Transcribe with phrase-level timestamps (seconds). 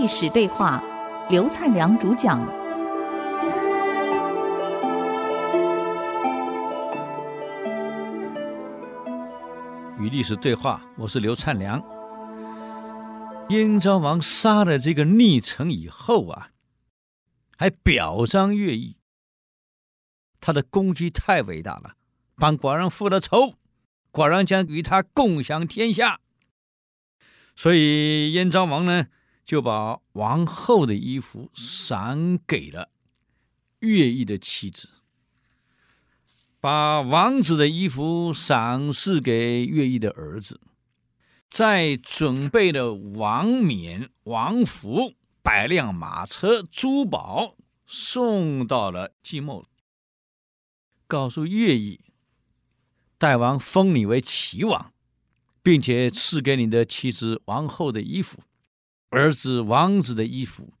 [0.00, 0.82] 历史对话，
[1.28, 2.40] 刘灿良主讲。
[10.00, 11.84] 与历史对话，我是刘灿良。
[13.50, 16.48] 燕昭王杀了这个逆臣以后啊，
[17.58, 18.96] 还表彰乐毅，
[20.40, 21.96] 他的功绩太伟大了，
[22.36, 23.52] 帮寡人复了仇，
[24.10, 26.20] 寡人将与他共享天下。
[27.54, 29.08] 所以燕昭王呢，
[29.50, 32.88] 就把王后的衣服赏给了
[33.80, 34.90] 乐毅的妻子，
[36.60, 40.60] 把王子的衣服赏赐给乐毅的儿子，
[41.48, 49.66] 再准备了王冕、王服、百辆马车、珠宝，送到了即墨，
[51.08, 51.98] 告诉乐毅，
[53.18, 54.92] 大王封你为齐王。
[55.62, 58.42] 并且赐给你的妻子王后的衣服，
[59.10, 60.72] 儿子王子的衣服，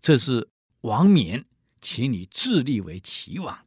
[0.00, 0.48] 这是
[0.80, 1.44] 王冕，
[1.80, 3.58] 请你自立为齐王。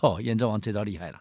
[0.00, 1.20] 哦，燕昭王这招厉害了。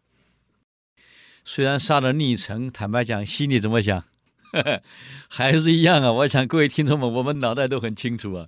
[1.43, 4.05] 虽然杀了逆臣，坦白讲，心里怎么想？
[4.53, 4.83] 呵呵，
[5.27, 6.11] 还是一样啊。
[6.11, 8.47] 我想各位听众们，我们脑袋都很清楚啊。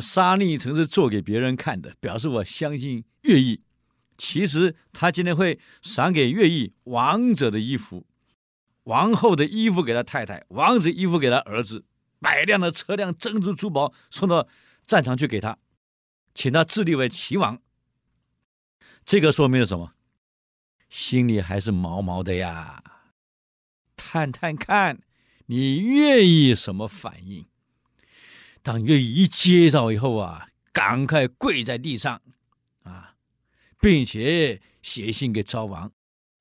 [0.00, 3.60] 杀逆臣是做给别人看的，表示我相信乐毅。
[4.16, 8.06] 其实他今天会赏给乐毅王者的衣服。
[8.84, 11.84] 王后的衣服给他太太，王子衣服给他儿子，
[12.22, 14.48] 百辆的车辆、珍珠珠宝送到
[14.86, 15.58] 战场去给他，
[16.34, 17.60] 请他自立为齐王。
[19.04, 19.92] 这个说明了什么？
[20.88, 22.84] 心里还是毛毛的呀。
[23.96, 25.02] 探探看，
[25.46, 27.46] 你愿意什么反应？
[28.62, 32.22] 当乐毅一接到以后啊，赶快跪在地上
[32.84, 33.16] 啊，
[33.80, 35.90] 并且写信给昭王。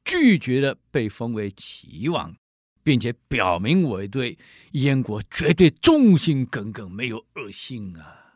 [0.04, 2.36] 拒绝了被封为齐王，
[2.84, 4.38] 并且表明我对
[4.72, 8.36] 燕国绝对忠心耿耿，没有二心啊！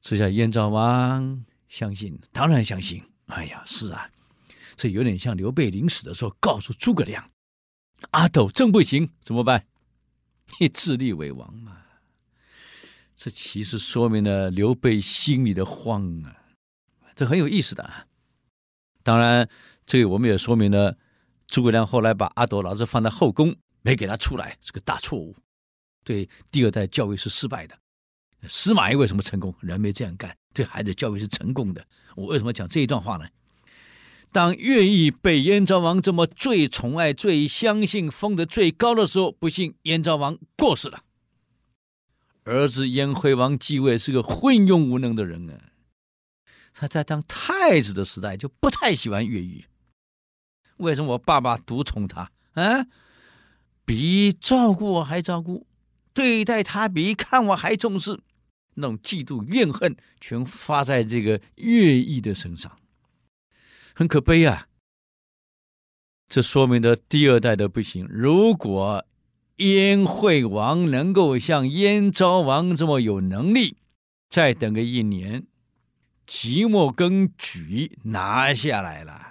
[0.00, 3.02] 这下燕昭王相信，当然相信。
[3.26, 4.10] 哎呀，是啊，
[4.76, 7.30] 这有点像刘备临死的时候告诉诸葛亮
[8.12, 9.66] ：“阿斗真不行，怎么办？
[10.60, 11.82] 你自立为王嘛。”
[13.16, 16.36] 这其实说明了刘备心里的慌啊，
[17.14, 18.06] 这很有意思的啊。
[19.02, 19.48] 当然。
[19.86, 20.96] 这个我们也说明了，
[21.50, 25.36] 诸葛亮后来把阿斗老子放在后宫，没给他出来，是个大错误，
[26.04, 27.76] 对第二代教育是失败的。
[28.48, 29.52] 司马懿为什么成功？
[29.60, 31.84] 人没这样干，对孩子教育是成功的。
[32.14, 33.26] 我为什么讲这一段话呢？
[34.32, 41.02] 当乐毅被燕昭王这么最宠爱、最相信、封得最高的时候，不幸燕昭王过世了，
[42.44, 45.58] 儿子燕惠王继位，是个昏庸无能的人啊。
[46.72, 49.64] 他在当太子的时代就不太喜欢乐毅。
[50.80, 52.86] 为什么我爸爸独宠他啊？
[53.84, 55.66] 比照顾我还照顾，
[56.12, 58.20] 对待他比看我还重视，
[58.74, 62.78] 那种嫉妒怨恨全发在这个乐毅的身上，
[63.94, 64.68] 很可悲啊！
[66.28, 68.06] 这说明的第二代的不行。
[68.08, 69.04] 如果
[69.56, 73.76] 燕惠王能够像燕昭王这么有能力，
[74.28, 75.46] 再等个一年，
[76.26, 79.29] 即墨跟莒拿下来了。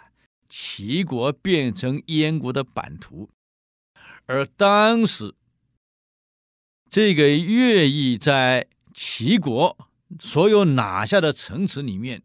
[0.50, 3.30] 齐国变成燕国的版图，
[4.26, 5.36] 而当时
[6.90, 9.78] 这个乐毅在齐国
[10.20, 12.24] 所有拿下的城池里面，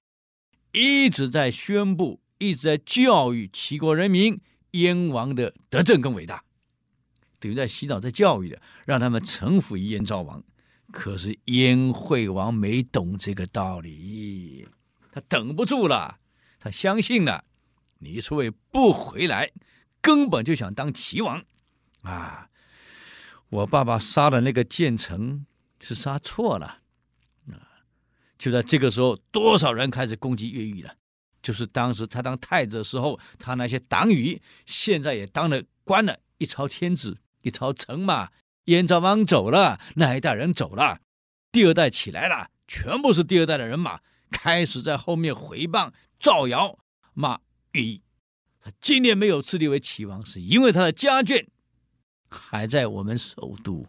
[0.72, 4.40] 一直在宣布，一直在教育齐国人民
[4.70, 6.42] 燕王的德政更伟大，
[7.38, 10.42] 等于在洗脑，在教育的，让他们臣服于燕昭王。
[10.90, 14.66] 可是燕惠王没懂这个道理，
[15.12, 16.18] 他等不住了，
[16.58, 17.44] 他相信了。
[18.04, 19.50] 你说为不回来，
[20.02, 21.42] 根本就想当齐王，
[22.02, 22.50] 啊！
[23.48, 25.46] 我爸爸杀了那个建成，
[25.80, 26.82] 是杀错了，
[27.48, 27.80] 啊！
[28.36, 30.94] 就在这个时候，多少人开始攻击越狱了？
[31.40, 38.30] 就是当时他当太子的时候，他那些党羽，现在也当了官了，一朝天子，一朝臣嘛。
[38.66, 41.00] 燕昭王走了，那一代人走了，
[41.52, 44.00] 第二代起来了，全部是第二代的人马，
[44.30, 46.78] 开始在后面回谤、造谣、
[47.12, 47.40] 骂。
[47.74, 48.02] 乐毅，
[48.60, 51.48] 他今年没有自立为齐王，是因为他的家眷
[52.28, 53.88] 还在我们首都，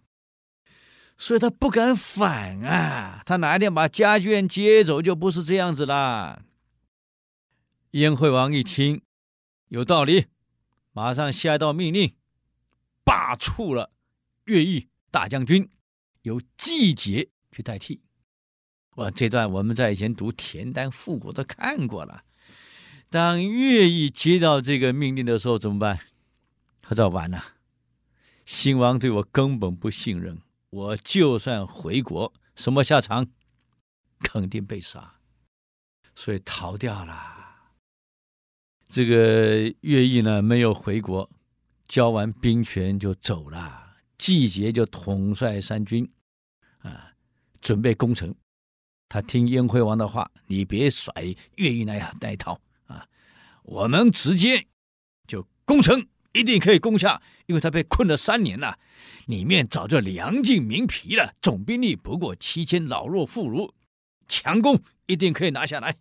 [1.17, 3.21] 所以他不敢反啊。
[3.25, 6.43] 他哪一天把家眷接走，就不是这样子了。
[7.91, 9.03] 燕惠王一听
[9.67, 10.25] 有道理，
[10.91, 12.15] 马上下一道命令，
[13.03, 13.91] 罢黜了
[14.45, 15.69] 乐毅大将军，
[16.23, 18.01] 由季节去代替。
[18.95, 22.24] 哇，这段我们在以前读田单复国都看过了。
[23.09, 25.99] 当乐毅接到这个命令的时候，怎么办？
[26.81, 27.43] 他知道完了，
[28.45, 33.27] 新王对我根本不信任，我就算回国，什么下场？
[34.19, 35.15] 肯定被杀，
[36.15, 37.13] 所以逃掉了。
[38.87, 41.29] 这个乐毅呢，没有回国，
[41.87, 43.97] 交完兵权就走了。
[44.17, 46.09] 季节就统帅三军，
[46.79, 47.13] 啊，
[47.59, 48.33] 准备攻城。
[49.09, 51.13] 他听燕惠王的话，你别甩
[51.55, 52.59] 乐毅那样那一套，
[53.65, 54.67] 我们直接
[55.27, 57.21] 就攻城，一定可以攻下。
[57.47, 58.79] 因为他被困了三年了，
[59.27, 63.71] 里面早就粮尽民疲了，总兵力不过七千，老弱妇孺。
[64.27, 65.95] 强攻一定可以拿下来，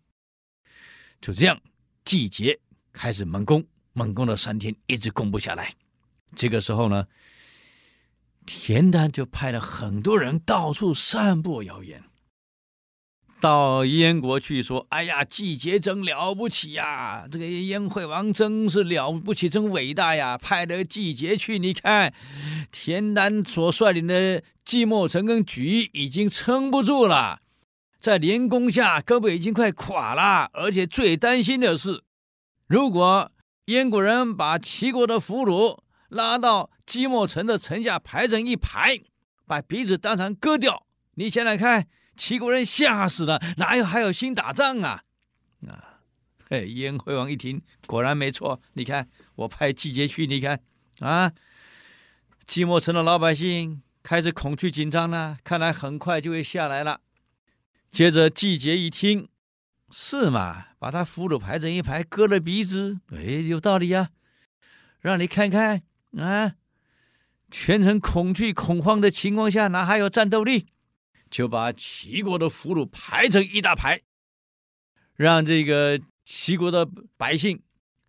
[1.20, 1.61] 就这样，
[2.02, 2.58] 季节
[2.94, 3.62] 开始猛攻，
[3.93, 5.75] 猛攻了三天，一直攻不下来。
[6.34, 7.06] 这个时候呢，
[8.46, 12.02] 田单就派了很多人到处散布谣言，
[13.44, 17.26] 到燕国去说：“哎呀，季节真了不起呀！
[17.31, 20.38] 这个燕惠王真是了不起，真伟大呀！
[20.38, 22.14] 派的季节去，你看，
[22.73, 27.41] 田单所率领的季莫成跟莒已经撑不住了。”
[28.00, 30.49] 在连攻下，根本已经快垮了。
[30.55, 32.02] 而且最担心的是，
[32.67, 33.31] 如果
[33.67, 39.00] 燕国人把齐国的俘虏拉到季莫成的城下排成一排，
[39.46, 40.87] 把鼻子当场割掉，
[41.17, 45.02] 你想想看，齐国人吓死了，哪有还有心打仗啊？
[45.66, 46.00] 啊，
[46.49, 48.61] 嘿，燕惠王一听，果然没错。
[48.75, 50.61] 你看，我派季节去，你看
[51.00, 51.32] 啊，
[52.46, 57.00] 寂寞城的老百姓开始恐惧紧张了，看来很快就会下来了。
[57.90, 59.28] 接着季节一听，
[59.90, 60.67] 是嘛？
[60.78, 64.10] 把他俘虏排成一排，割了鼻子，哎，有道理呀。
[65.00, 65.82] 让你看看
[66.19, 66.55] 啊，
[67.50, 70.67] 全城恐惧恐慌的情况下，哪还有战斗力？
[71.34, 74.00] 就把齐国的俘虏排成一大排，
[75.16, 77.60] 让这个齐国的百姓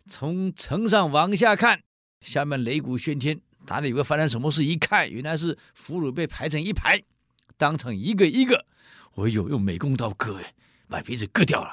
[0.08, 1.82] 从城上往下看，
[2.20, 4.64] 下面擂鼓喧天，哪里有个发生什么事？
[4.64, 7.02] 一看，原来是俘虏被排成一排，
[7.56, 8.64] 当成一个一个。
[9.14, 10.40] 我有用美工刀割，
[10.88, 11.70] 把鼻子割掉了，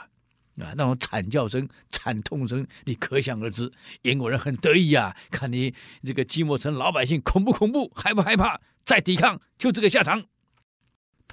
[0.66, 3.72] 啊，那种惨叫声、惨痛声，你可想而知。
[4.02, 5.72] 燕国人很得意啊，看你
[6.04, 10.26] 这个寂寞城老百姓恐不恐怖，害不害怕，再抵抗就这个下场。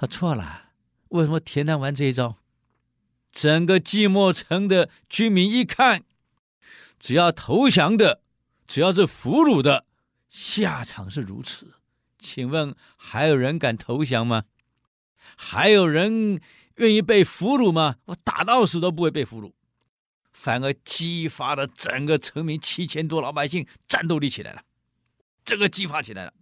[0.01, 0.71] 他错了，
[1.09, 2.39] 为什么田单玩这一招？
[3.31, 6.05] 整个寂寞城的居民一看，
[6.99, 8.23] 只要投降的，
[8.65, 9.85] 只要是俘虏的，
[10.27, 11.75] 下场是如此。
[12.17, 14.45] 请问还有人敢投降吗？
[15.37, 16.41] 还有人
[16.77, 17.97] 愿意被俘虏吗？
[18.05, 19.53] 我打到死都不会被俘虏，
[20.33, 24.63] 反而激发了整个城民七千多老百姓战斗力起来了，
[25.45, 26.33] 这个激发起来了。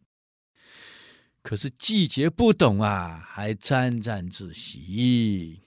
[1.50, 5.64] 可是季节不懂啊，还沾沾自喜。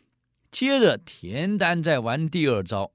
[0.53, 2.93] 接着田单在玩第二招，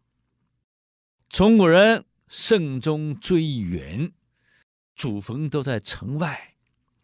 [1.27, 4.13] 中国人慎终追远，
[4.95, 6.53] 祖坟都在城外。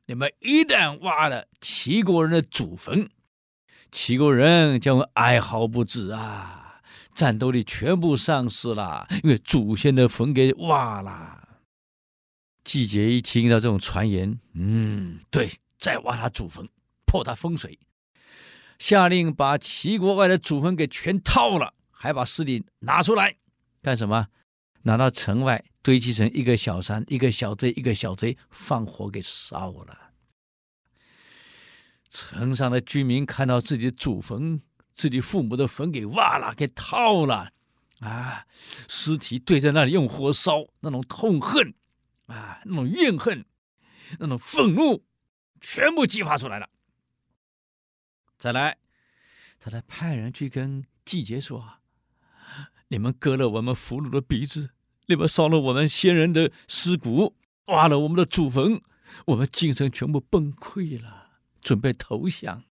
[0.05, 3.09] 你们一旦挖了齐国人的祖坟，
[3.91, 6.79] 齐国人将会哀嚎不止啊，
[7.13, 11.41] 战斗力全部丧失了，因为祖先的坟给挖了。
[12.63, 15.51] 季节一听到这种传言，嗯，对，
[15.83, 16.65] 再挖他祖坟，
[17.05, 17.77] 破他风水，
[18.79, 23.35] 下令把齐国外的祖坟给全掏了，还把尸体拿出来
[23.81, 24.29] 干什么？
[24.83, 25.65] 拿到城外。
[25.81, 30.13] 堆积成一个小山，一个小堆，一个小堆，放火给烧了。
[32.09, 34.61] 城上的居民看到自己的祖坟，
[34.93, 37.51] 自己父母的坟给挖了，给掏了，
[37.99, 38.45] 啊，
[38.87, 41.73] 尸体堆在那里用火烧，那种痛恨，
[42.27, 43.43] 啊，那种怨恨，
[44.19, 45.03] 那种愤怒，
[45.63, 46.69] 全部激发出来了。
[48.37, 48.77] 再来，
[49.59, 51.79] 他来派人去跟季节说
[52.89, 54.69] ：“你们割了我们俘虏的鼻子。”
[55.07, 58.81] 你们烧了我们先人的尸骨，挖了我们的祖坟，
[59.25, 61.27] 我们精神全部崩溃了，
[61.59, 62.63] 准备投降，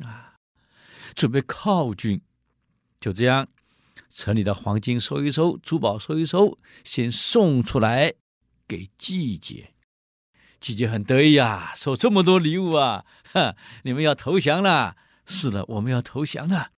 [0.00, 0.40] 啊，
[1.14, 2.20] 准备靠军。
[2.98, 3.46] 就这样，
[4.10, 8.12] 城里的黄金收一收，珠宝收一收，先送出来
[8.66, 9.72] 给季节。
[10.60, 14.96] 季节很得意啊，收这么多礼物啊，哈，你们要投降了？
[15.26, 16.70] 是的，我们要投降了。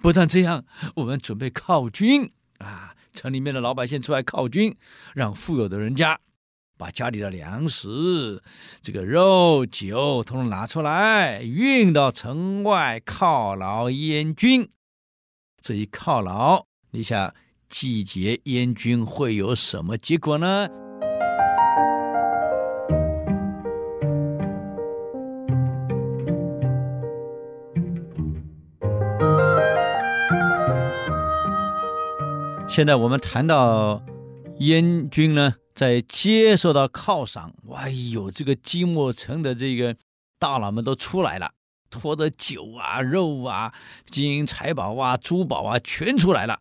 [0.00, 0.64] 不但这样，
[0.96, 2.94] 我们准备犒军啊。
[3.12, 4.76] 城里面的老百姓出来犒军，
[5.12, 6.20] 让富有的人家
[6.76, 8.40] 把家里的粮食、
[8.80, 14.70] 这个肉酒统统拿出来，运到城外犒劳燕军。
[15.60, 17.34] 这一犒劳，你想
[17.68, 20.68] 季节燕军会有什么结果呢？
[32.70, 34.04] 现在我们谈到
[34.58, 39.96] 燕军呢，在接受到犒赏，哎呦，这个季莫城的这个
[40.38, 41.50] 大佬们都出来了，
[41.90, 43.72] 拖着酒啊、肉啊、
[44.10, 46.60] 金银财宝啊、珠宝啊，全出来了，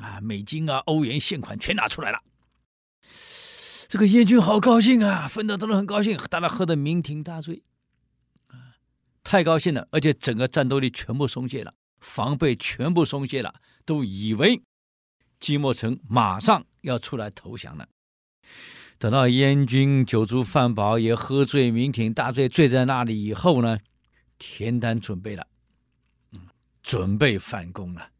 [0.00, 2.18] 啊，美金啊、欧元现款全拿出来了。
[3.88, 7.62] 这个燕军好高兴啊，分得都很高兴，大家喝得酩酊大醉，
[8.48, 8.80] 啊，
[9.22, 13.54] 太高兴了，而且整个战斗力全部松懈了，防备全部松懈了，
[13.84, 14.62] 都以为
[15.42, 17.88] 季莫成马上要出来投降了。
[18.96, 23.80] 等到燕军酒足饭饱，也喝醉酩酊大醉，醉在那里以后呢，
[24.38, 25.48] 田单准备了，
[26.84, 28.12] 准备反攻了。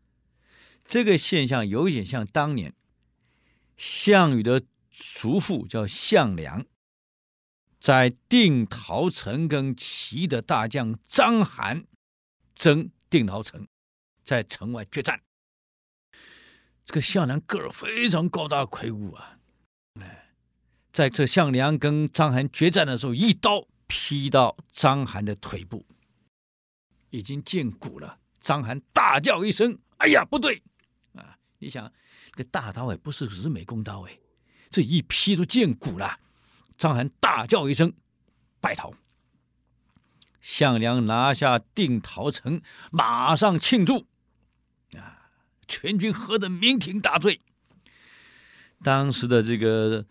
[0.84, 2.74] 这个现象有点像当年
[3.76, 6.66] 项羽的叔父叫项梁，
[7.80, 11.84] 在定陶城跟齐的大将章邯
[12.56, 13.68] 争定陶城，
[14.24, 15.22] 在城外决战。
[16.84, 19.38] 这个项梁个儿非常高大魁梧啊。
[20.00, 20.28] 哎
[20.92, 25.86] 在这项梁跟章邯决战的时候，一刀劈到章邯的腿部，
[27.08, 28.18] 已经见骨了。
[28.40, 30.62] 章邯大叫一声：“哎呀，不对！”
[31.16, 31.90] 啊，你想，
[32.34, 34.18] 这大刀哎，不是只是美工刀哎，
[34.68, 36.18] 这一劈都见骨了。
[36.76, 37.92] 章邯大叫一声，
[38.60, 38.92] 败逃。
[40.42, 42.60] 项梁拿下定陶城，
[42.90, 44.06] 马上庆祝，
[45.72, 47.40] 全军喝得酩酊大醉。
[48.82, 50.04] 当时的这个。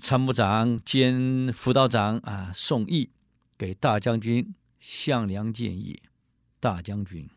[0.00, 3.08] 参谋长兼辅导长啊，宋义
[3.56, 6.02] 给大将军项梁建议：
[6.60, 7.30] 大将军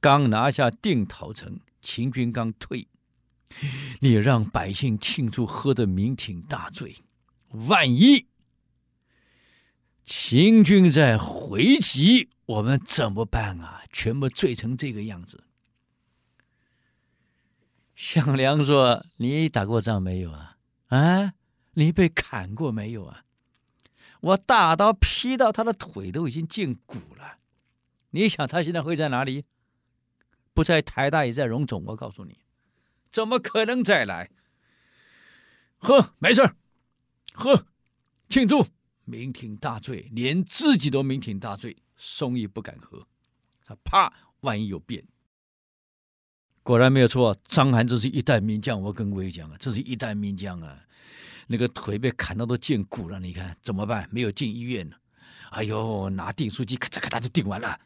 [0.00, 2.88] 刚拿下定陶城，秦军刚退，
[4.00, 6.96] 你让百姓庆祝，喝得酩酊大醉，
[7.68, 8.26] 万一
[10.02, 13.82] 秦军再回击，我们怎么办啊？
[13.92, 15.44] 全部醉成这个样子。
[17.94, 20.56] 项梁说：“你打过仗没有啊？
[20.88, 21.34] 啊？”
[21.74, 23.24] 你被砍过没有啊？
[24.20, 27.38] 我大刀劈到他的腿都已经见骨了，
[28.10, 29.44] 你想他现在会在哪里？
[30.52, 31.82] 不在台大也在荣总。
[31.86, 32.38] 我告诉你，
[33.10, 34.30] 怎么可能再来？
[35.78, 36.54] 喝，没事，
[37.32, 37.66] 喝，
[38.28, 38.66] 庆祝，
[39.06, 41.76] 酩酊大醉，连自己都酩酊大醉。
[41.96, 43.06] 宋义不敢喝，
[43.64, 45.02] 他怕万一有变。
[46.62, 48.80] 果然没有错，章邯这是一代名将。
[48.80, 50.78] 我跟各位讲啊，这是一代名将啊。
[51.48, 54.08] 那个腿被砍到都见骨了，你看怎么办？
[54.12, 54.96] 没有进医院呢。
[55.50, 57.78] 哎呦，拿订书机咔嚓咔嚓就订完了，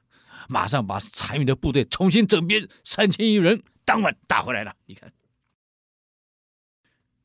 [0.48, 4.76] 马上把残余的部队重新整编三千余人，当晚打回来了。
[4.84, 5.10] 你看，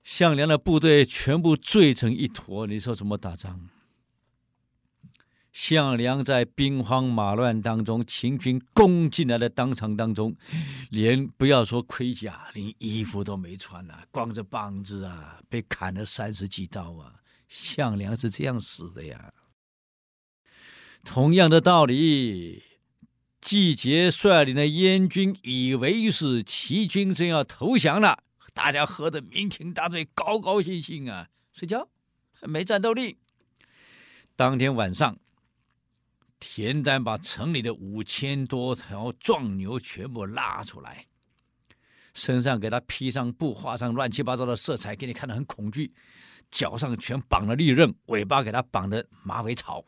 [0.04, 3.70] 项梁的部队全部醉成一坨，你说怎么打仗？
[5.52, 10.34] 项梁在兵荒马乱当中，秦军攻进来的当场当中，
[10.90, 17.16] 连不要说盔甲，连衣服都没穿啊，光着膀子啊，被砍了三十几刀啊！
[17.50, 19.34] 项梁是这样死的呀。
[21.04, 22.64] 同样的道理，
[23.42, 31.90] 季节率领的燕军以为是齐军正要投降了，大家喝得酩酊大醉，高高兴兴啊，睡觉
[32.44, 33.18] 没战斗力。
[34.38, 35.18] 当天晚上。
[36.42, 41.06] 田单把城里的五千多条壮牛全部拉出来，
[42.16, 45.94] 身上给他披上布，画上乱七八糟的色彩，给你看得很恐惧。
[46.50, 49.86] 脚上全绑了利刃，尾巴给他绑的马尾草，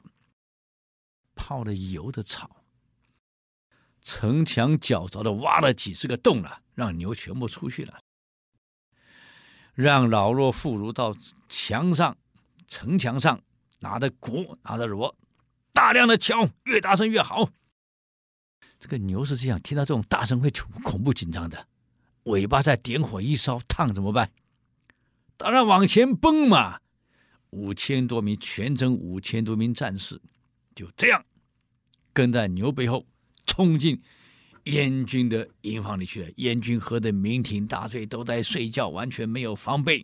[1.36, 2.64] 泡了油的草。
[4.04, 8.00] 城墙角凿的挖了几十个洞了，让牛全部出去了。
[9.74, 11.16] 让老弱妇孺到
[11.50, 12.16] 墙上、
[12.68, 13.42] 城墙上
[13.80, 15.18] 拿着鼓、拿着锣。
[15.74, 17.50] 大量的敲，越大声越好。
[18.80, 21.68] 这个牛是这样，听到这种大声会恐恐怖紧张的，
[22.24, 24.32] 尾巴再点火一烧，烫怎么办？
[25.36, 26.80] 当然往前奔嘛。
[27.50, 30.20] 五千多名全征五千多名战士，
[30.74, 31.24] 就这样
[32.12, 33.06] 跟在牛背后
[33.46, 34.02] 冲进
[34.64, 36.32] 燕军的营房里去了。
[36.38, 40.04] 燕军喝得酩酊大醉，都在睡觉，完全没有防备，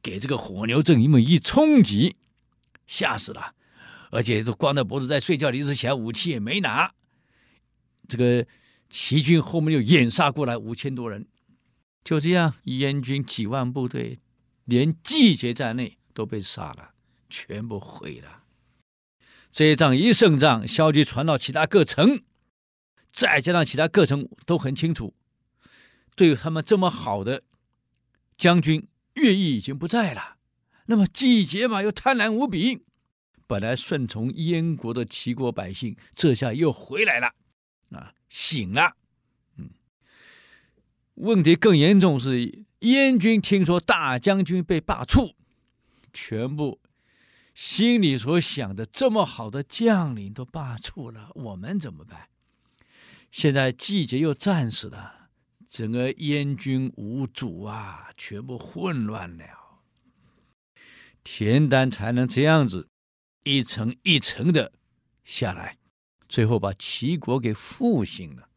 [0.00, 2.14] 给这个火牛阵营们一冲击，
[2.86, 3.54] 吓死了。
[4.10, 6.92] 而且都光着脖子在睡觉，临时起来武器也没拿。
[8.08, 8.46] 这个
[8.88, 11.28] 齐军后面又掩杀过来五千多人，
[12.02, 14.18] 就这样，燕军几万部队，
[14.64, 16.92] 连季节在内都被杀了，
[17.28, 18.44] 全部毁了。
[19.50, 22.22] 这一仗一胜仗，消息传到其他各城，
[23.12, 25.14] 再加上其他各城都很清楚，
[26.16, 27.42] 对他们这么好的
[28.36, 30.36] 将军乐毅已经不在了，
[30.86, 32.84] 那么季节嘛又贪婪无比。
[33.48, 37.32] 本来顺从燕国的齐国百姓，这下又回来了，
[37.90, 38.94] 啊，醒了。
[39.56, 39.70] 嗯，
[41.14, 45.32] 问题更严重是燕军听说大将军被罢黜，
[46.12, 46.80] 全部
[47.54, 52.28] 心里所想的这么好的将领都罢黜了，我们怎么办？
[53.30, 55.30] 现在季节又战死了，
[55.66, 59.44] 整个燕军无主啊，全部混乱了。
[61.24, 62.87] 田单才能这样子
[63.48, 64.72] 一层一层的
[65.24, 65.78] 下来，
[66.28, 68.50] 最后把齐国给复兴了。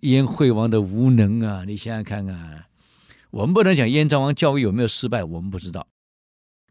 [0.00, 2.66] 燕惠王的无能啊，你想想看看，
[3.30, 5.86] 我们不能讲燕昭王教育有没有失败，我们不知道。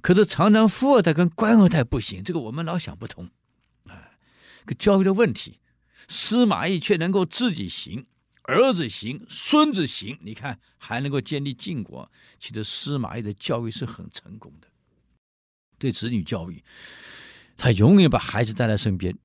[0.02, 3.30] 可是常常富二代跟官二代不行，这个我们老想不通
[3.86, 4.12] 啊。
[4.66, 5.62] 个教育的问题，
[6.10, 8.06] 司马懿却能够自己行，
[8.44, 12.12] 儿子行，孙子行，你看还能够建立晋国。
[12.38, 14.68] 其实司马懿的教育是很成功的，
[15.80, 16.64] 对子女教育，
[17.58, 19.18] 他永远把孩子带在身边，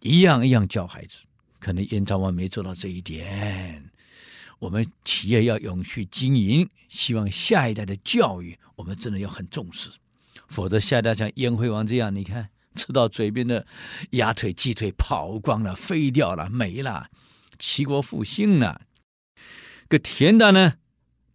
[0.00, 1.16] 一样一样教孩子。
[1.58, 3.90] 可能燕昭王没做到这一点。
[4.58, 9.90] 我们企业要永续经营，希望下一代的教育，我们真的要很重视。
[10.48, 13.66] 否则，下一代像燕惠王这样，你看吃到嘴边的
[14.10, 17.08] 鸭腿、鸡腿跑光了、飞掉了、没了，
[17.58, 18.82] 齐国复兴了。
[19.88, 20.74] 个田单呢，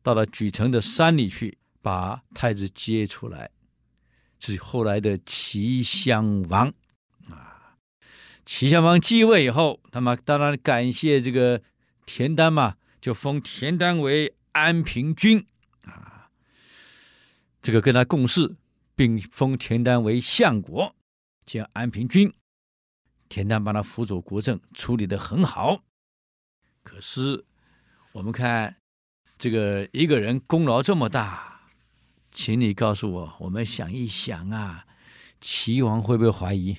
[0.01, 3.49] 到了莒城的山里去，把太子接出来，
[4.39, 6.73] 是后来的齐襄王
[7.29, 7.75] 啊。
[8.45, 11.61] 齐襄王继位以后，他们当然感谢这个
[12.05, 15.45] 田单嘛，就封田单为安平君
[15.83, 16.29] 啊，
[17.61, 18.55] 这个跟他共事。
[18.97, 20.95] 并封田单为相国，
[21.45, 22.33] 叫安平君。
[23.29, 25.79] 田单帮他辅佐国政，处理的很好。
[26.81, 27.45] 可是
[28.13, 28.77] 我们看
[29.37, 31.56] 这个一个人功劳这么大，
[32.37, 34.85] 请你告诉我，我们想一想啊，
[35.41, 36.77] 齐王会不会怀疑？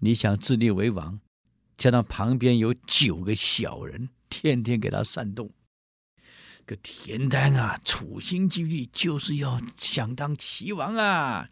[0.00, 1.18] 你想自立为王，
[1.78, 5.50] 加上旁边有九个小人，天天给他煽动。
[6.66, 11.48] 个田单啊，处心积虑就是要想当齐王啊！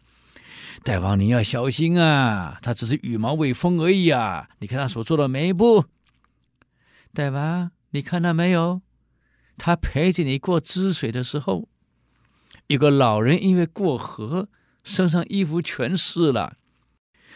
[0.83, 4.47] 大王你要小心啊，他只是羽毛未丰而已啊！
[4.59, 5.85] 你看他所做的每一步，
[7.11, 8.83] 大王你看到没有？
[9.57, 11.67] 他陪着你过支水的时候，
[12.67, 14.49] 一个老人因为过河，
[14.83, 16.57] 身上衣服全湿了，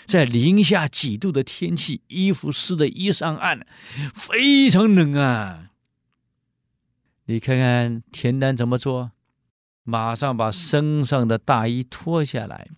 [0.06, 3.66] 在零下几度的天气，衣服湿的一上岸，
[4.14, 5.72] 非常冷啊！
[7.26, 9.12] 你看看田单怎么做？
[9.84, 12.70] 马上把身上的大衣脱下来，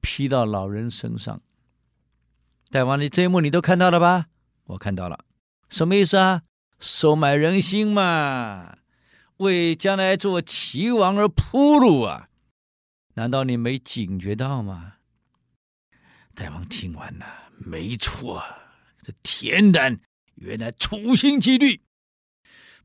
[0.00, 1.40] 披到老人身上。
[2.70, 4.26] 大王，你这一幕你都看到了吧？
[4.64, 5.24] 我看到了，
[5.68, 6.42] 什么意思啊？
[6.80, 8.78] 收买人心嘛，
[9.38, 12.28] 为将来做齐王而铺路啊！
[13.14, 14.94] 难道你没警觉到吗？
[16.34, 17.26] 大王听完了，
[17.58, 18.42] 没错，
[19.02, 20.00] 这田单
[20.36, 21.82] 原来处心积虑。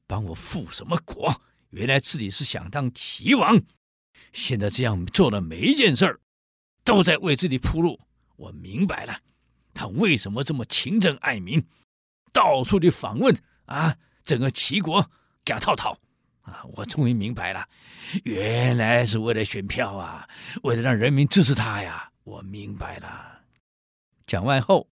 [0.07, 1.41] 帮我复什么国？
[1.69, 3.61] 原来自己是想当齐王，
[4.33, 6.19] 现在这样做的每一件事儿，
[6.83, 7.99] 都在为自己铺路。
[8.35, 9.21] 我明白了，
[9.73, 11.63] 他为什么这么勤政爱民，
[12.33, 13.35] 到处去访问
[13.65, 15.11] 啊，整个齐国
[15.45, 15.99] 给他套套
[16.49, 16.63] 啊！
[16.73, 17.67] 我终于明白了，
[18.23, 20.27] 原来是为了选票啊，
[20.63, 22.11] 为了让人民支持他呀！
[22.23, 23.41] 我明白了。
[24.27, 24.89] 讲完后，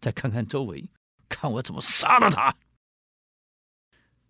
[0.00, 0.88] 再看看周围，
[1.28, 2.54] 看我怎么杀了他。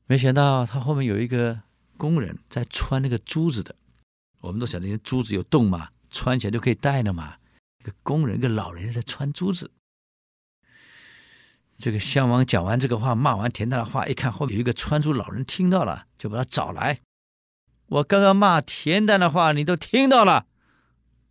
[0.06, 1.60] 没想到他后面有一个
[1.96, 3.74] 工人在穿那个珠子的，
[4.40, 7.36] 我们都晓得那些珠子有洞嘛，穿起来就可以戴了嘛。
[7.78, 9.70] 一个工人，一个老人在穿珠子。
[11.78, 17.00] 这个襄王讲完这个话，骂完田单的话，一看后面有一个穿珠老人听到了，就把他找来。
[17.86, 20.44] 我刚刚骂田单的话，你都听到了，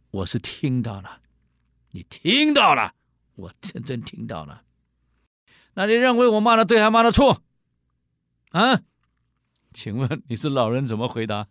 [0.09, 1.21] 我是听到了，
[1.91, 2.95] 你听到了，
[3.35, 4.63] 我真正听到了。
[5.75, 7.43] 那你认为我骂的对还骂的错？
[8.49, 8.81] 啊，
[9.71, 11.47] 请问你是老人怎么回答？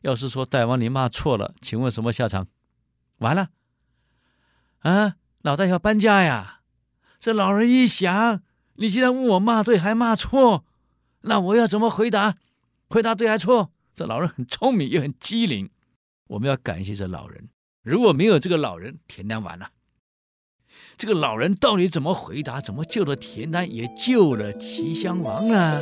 [0.00, 2.46] 要是说大王你骂错了，请问什么下场？
[3.18, 3.50] 完了，
[4.78, 6.62] 啊，老大要搬家呀！
[7.20, 8.42] 这老人一想，
[8.76, 10.64] 你既然问我骂对还骂错，
[11.20, 12.38] 那我要怎么回答？
[12.88, 13.70] 回答对还错？
[13.94, 15.70] 这老人很聪明也很机灵，
[16.26, 17.48] 我们要感谢这老人。
[17.82, 19.70] 如果没有这个老人，田丹完了。
[20.96, 22.60] 这个老人到底怎么回答？
[22.60, 25.80] 怎么救了田丹，也救了齐襄王呢？